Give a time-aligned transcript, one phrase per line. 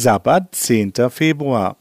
[0.00, 0.92] Sabbat, 10.
[1.10, 1.76] Februar.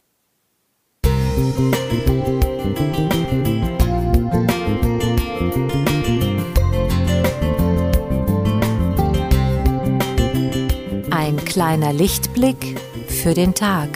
[11.12, 13.90] Ein kleiner Lichtblick für den Tag.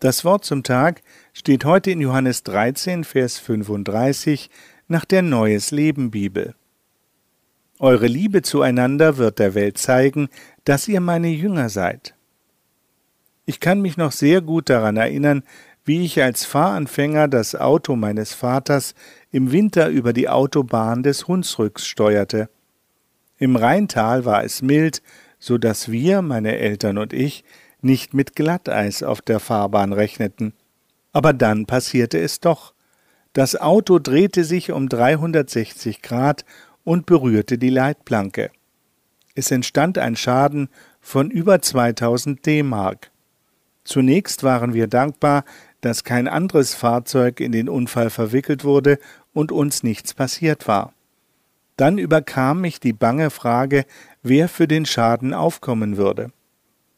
[0.00, 1.02] Das Wort zum Tag
[1.32, 4.48] steht heute in Johannes 13, Vers 35
[4.86, 6.54] nach der Neues Leben Bibel.
[7.80, 10.28] Eure Liebe zueinander wird der Welt zeigen,
[10.64, 12.14] dass ihr meine Jünger seid.
[13.44, 15.42] Ich kann mich noch sehr gut daran erinnern,
[15.84, 18.94] wie ich als Fahranfänger das Auto meines Vaters
[19.32, 22.48] im Winter über die Autobahn des Hunsrücks steuerte.
[23.36, 25.02] Im Rheintal war es mild,
[25.40, 27.42] so dass wir, meine Eltern und ich,
[27.82, 30.52] nicht mit Glatteis auf der Fahrbahn rechneten.
[31.12, 32.74] Aber dann passierte es doch.
[33.32, 36.44] Das Auto drehte sich um 360 Grad
[36.84, 38.50] und berührte die Leitplanke.
[39.34, 40.68] Es entstand ein Schaden
[41.00, 43.10] von über 2000 D-Mark.
[43.84, 45.44] Zunächst waren wir dankbar,
[45.80, 48.98] dass kein anderes Fahrzeug in den Unfall verwickelt wurde
[49.32, 50.92] und uns nichts passiert war.
[51.76, 53.84] Dann überkam mich die bange Frage,
[54.22, 56.32] wer für den Schaden aufkommen würde.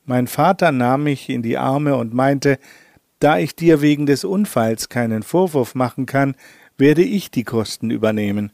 [0.05, 2.59] Mein Vater nahm mich in die Arme und meinte,
[3.19, 6.35] da ich dir wegen des Unfalls keinen Vorwurf machen kann,
[6.79, 8.53] werde ich die Kosten übernehmen.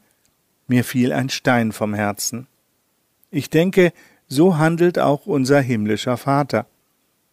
[0.67, 2.47] Mir fiel ein Stein vom Herzen.
[3.31, 3.93] Ich denke,
[4.27, 6.67] so handelt auch unser himmlischer Vater.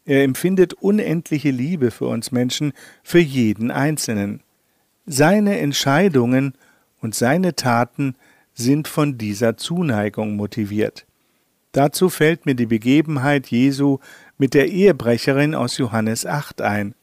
[0.05, 4.43] Er empfindet unendliche Liebe für uns Menschen, für jeden Einzelnen.
[5.07, 6.55] Seine Entscheidungen
[7.01, 8.15] und seine Taten
[8.55, 11.07] sind von dieser Zuneigung motiviert.
[11.75, 13.99] Dazu fällt mir die Begebenheit Jesu
[14.39, 16.95] mit der Ehebrecherin aus Johannes 8 ein.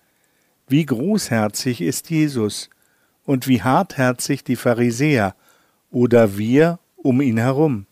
[0.66, 2.70] Wie großherzig ist Jesus
[3.26, 5.36] und wie hartherzig die Pharisäer
[5.90, 7.86] oder wir um ihn herum.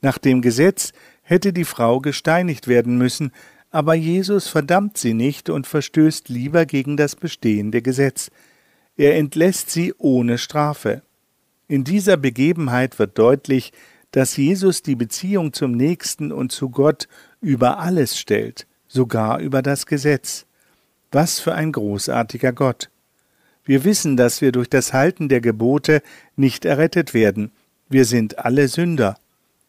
[0.00, 3.30] Nach dem Gesetz hätte die Frau gesteinigt werden müssen,
[3.70, 8.30] aber Jesus verdammt sie nicht und verstößt lieber gegen das bestehende Gesetz.
[8.96, 11.02] Er entlässt sie ohne Strafe.
[11.68, 13.74] In dieser Begebenheit wird deutlich,
[14.12, 17.08] dass Jesus die Beziehung zum Nächsten und zu Gott
[17.40, 20.46] über alles stellt, sogar über das Gesetz.
[21.12, 22.90] Was für ein großartiger Gott.
[23.64, 26.02] Wir wissen, dass wir durch das Halten der Gebote
[26.36, 27.52] nicht errettet werden.
[27.88, 29.16] Wir sind alle Sünder.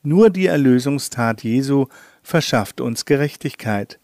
[0.04, 1.88] Nur die Erlösungstat Jesu
[2.24, 4.00] verschafft uns Gerechtigkeit.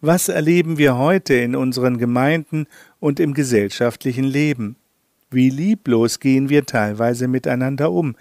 [0.00, 2.66] Was erleben wir heute in unseren Gemeinden
[3.00, 4.76] und im gesellschaftlichen Leben?
[5.30, 8.14] Wie lieblos gehen wir teilweise miteinander um,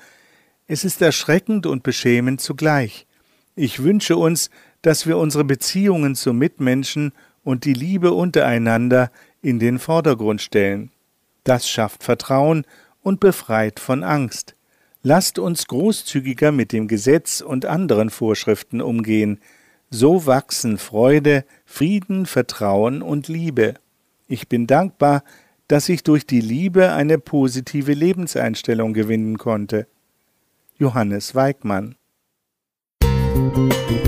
[0.68, 3.08] es ist erschreckend und beschämend zugleich.
[3.56, 4.50] Ich wünsche uns,
[4.82, 7.14] dass wir unsere Beziehungen zu Mitmenschen
[7.44, 9.10] und die Liebe untereinander
[9.42, 10.92] in den Vordergrund stellen.
[11.44, 12.66] Das schafft Vertrauen
[13.02, 14.56] und befreit von Angst.
[15.02, 19.40] Lasst uns großzügiger mit dem Gesetz und anderen Vorschriften umgehen.
[19.90, 23.76] So wachsen Freude, Frieden, Vertrauen und Liebe.
[24.28, 25.24] Ich bin dankbar,
[25.70, 29.88] dass ich durch die Liebe eine positive Lebenseinstellung gewinnen konnte.
[30.80, 31.96] Johannes Weigmann.
[33.04, 34.07] Musik